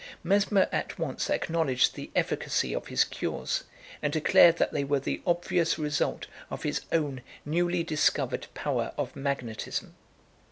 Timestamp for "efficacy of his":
2.15-3.03